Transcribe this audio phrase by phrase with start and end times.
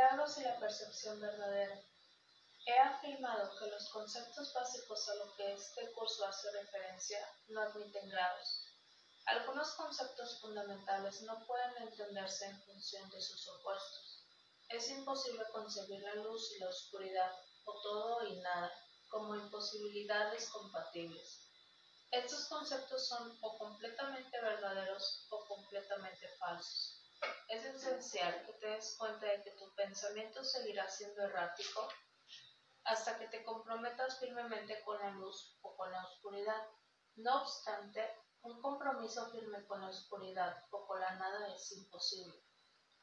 [0.00, 1.78] milagros y la percepción verdadera.
[2.64, 7.18] He afirmado que los conceptos básicos a los que este curso hace referencia
[7.48, 8.64] no admiten grados.
[9.26, 14.24] Algunos conceptos fundamentales no pueden entenderse en función de sus opuestos.
[14.70, 17.32] Es imposible concebir la luz y la oscuridad,
[17.64, 18.72] o todo y nada,
[19.10, 21.40] como imposibilidades compatibles.
[22.10, 26.99] Estos conceptos son o completamente verdaderos o completamente falsos.
[27.50, 31.88] Es esencial que te des cuenta de que tu pensamiento seguirá siendo errático
[32.84, 36.64] hasta que te comprometas firmemente con la luz o con la oscuridad.
[37.16, 38.08] No obstante,
[38.42, 42.40] un compromiso firme con la oscuridad o con la nada es imposible.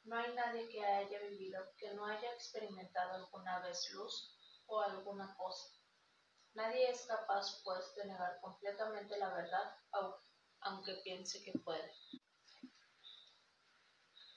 [0.05, 4.33] No hay nadie que haya vivido que no haya experimentado alguna vez luz
[4.67, 5.67] o alguna cosa.
[6.53, 9.75] Nadie es capaz, pues, de negar completamente la verdad,
[10.61, 11.91] aunque piense que puede.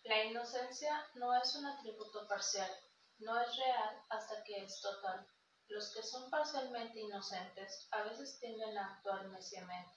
[0.04, 2.70] La inocencia no es un atributo parcial,
[3.18, 5.28] no es real hasta que es total.
[5.68, 9.94] Los que son parcialmente inocentes a veces tienden a actuar neciamente.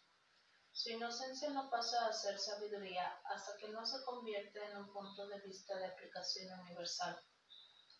[0.73, 5.27] Su inocencia no pasa a ser sabiduría hasta que no se convierte en un punto
[5.27, 7.17] de vista de aplicación universal.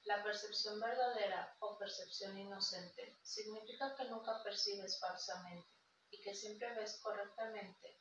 [0.04, 5.70] La percepción verdadera o percepción inocente significa que nunca percibes falsamente
[6.12, 7.98] y que siempre ves correctamente.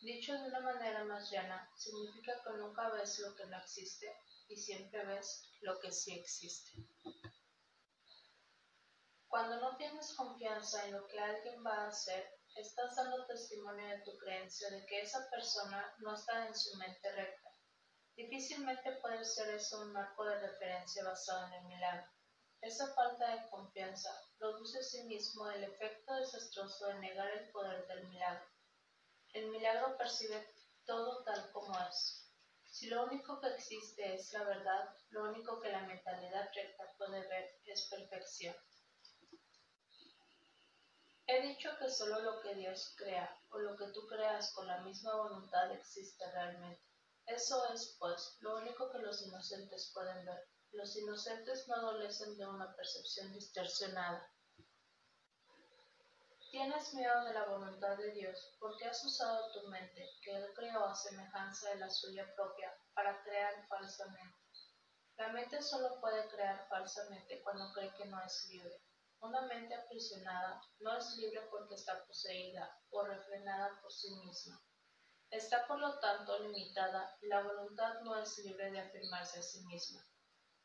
[0.00, 4.14] Dicho de una manera más llana, significa que nunca ves lo que no existe
[4.48, 6.70] y siempre ves lo que sí existe.
[9.28, 14.02] Cuando no tienes confianza en lo que alguien va a hacer, estás dando testimonio de
[14.02, 17.46] tu creencia de que esa persona no está en su mente recta
[18.16, 22.10] Difícilmente puede ser eso un marco de referencia basado en el milagro.
[22.62, 27.86] Esa falta de confianza produce en sí mismo el efecto desastroso de negar el poder
[27.86, 28.55] del milagro.
[29.36, 30.48] El milagro percibe
[30.86, 32.26] todo tal como es.
[32.64, 37.20] Si lo único que existe es la verdad, lo único que la mentalidad recta puede
[37.28, 38.56] ver es perfección.
[41.26, 44.80] He dicho que solo lo que Dios crea o lo que tú creas con la
[44.80, 46.82] misma voluntad existe realmente.
[47.26, 50.48] Eso es, pues, lo único que los inocentes pueden ver.
[50.72, 54.32] Los inocentes no adolecen de una percepción distorsionada.
[56.56, 60.86] Tienes miedo de la voluntad de Dios porque has usado tu mente, que Él creó
[60.86, 64.38] a semejanza de la suya propia, para crear falsamente.
[65.18, 68.74] La mente solo puede crear falsamente cuando cree que no es libre.
[69.20, 74.58] Una mente aprisionada no es libre porque está poseída o refrenada por sí misma.
[75.28, 79.60] Está por lo tanto limitada y la voluntad no es libre de afirmarse a sí
[79.66, 80.02] misma.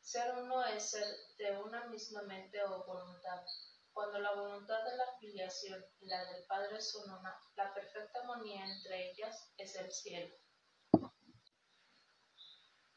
[0.00, 3.44] Ser uno es ser de una misma mente o voluntad.
[3.92, 8.64] Cuando la voluntad de la filiación y la del Padre son una, la perfecta armonía
[8.64, 10.34] entre ellas es el cielo.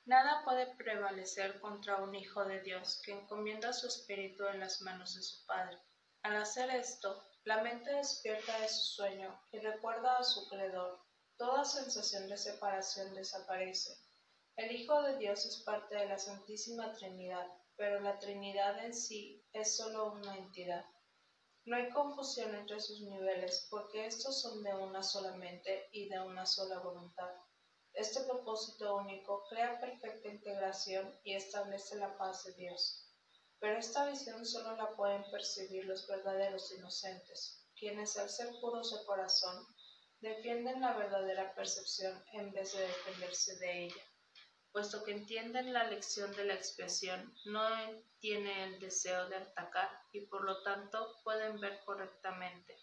[0.05, 5.15] Nada puede prevalecer contra un Hijo de Dios que encomienda su espíritu en las manos
[5.15, 5.79] de su Padre.
[6.21, 11.05] Al hacer esto, la mente despierta de su sueño y recuerda a su Creador,
[11.37, 13.97] Toda sensación de separación desaparece.
[14.55, 17.45] El Hijo de Dios es parte de la Santísima Trinidad,
[17.77, 20.85] pero la Trinidad en sí es sólo una entidad.
[21.65, 26.19] No hay confusión entre sus niveles, porque estos son de una sola mente y de
[26.19, 27.31] una sola voluntad.
[27.93, 33.09] Este propósito único crea perfecta integración y establece la paz de Dios.
[33.59, 39.05] Pero esta visión solo la pueden percibir los verdaderos inocentes, quienes al ser puros de
[39.05, 39.65] corazón
[40.19, 44.03] defienden la verdadera percepción en vez de defenderse de ella,
[44.75, 47.65] puesto que entienden la lección de la expiación, no
[48.19, 52.77] tiene el deseo de atacar y por lo tanto pueden ver correctamente.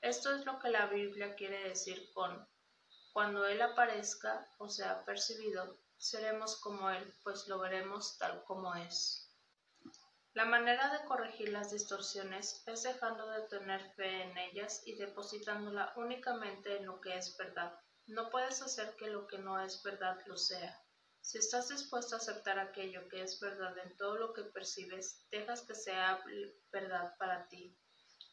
[0.00, 2.48] Esto es lo que la Biblia quiere decir con
[3.12, 9.28] cuando Él aparezca o sea percibido, seremos como Él, pues lo veremos tal como es.
[10.34, 15.92] La manera de corregir las distorsiones es dejando de tener fe en ellas y depositándola
[15.96, 17.76] únicamente en lo que es verdad.
[18.06, 20.80] No puedes hacer que lo que no es verdad lo sea.
[21.28, 25.60] Si estás dispuesto a aceptar aquello que es verdad en todo lo que percibes, dejas
[25.60, 26.24] que sea
[26.72, 27.76] verdad para ti.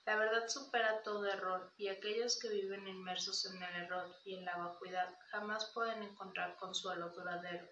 [0.05, 4.45] La verdad supera todo error y aquellos que viven inmersos en el error y en
[4.45, 7.67] la vacuidad jamás pueden encontrar consuelo duradero.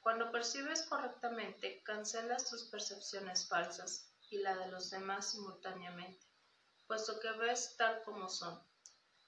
[0.00, 6.26] Cuando percibes correctamente, cancelas tus percepciones falsas y la de los demás simultáneamente,
[6.86, 8.62] puesto que ves tal como son.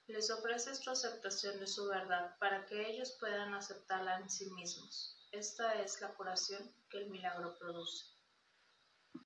[0.07, 5.17] Les ofreces tu aceptación de su verdad para que ellos puedan aceptarla en sí mismos.
[5.31, 8.14] Esta es la curación que el milagro produce.